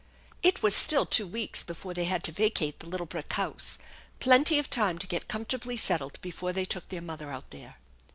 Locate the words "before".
1.63-1.93, 6.21-6.51